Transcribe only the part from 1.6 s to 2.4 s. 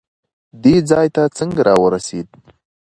راورسېد؟